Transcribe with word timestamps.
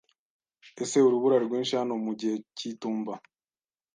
Ese 0.81 0.97
urubura 1.07 1.37
rwinshi 1.45 1.73
hano 1.79 1.93
mu 2.05 2.11
gihe 2.19 2.35
cy'itumba? 2.57 3.13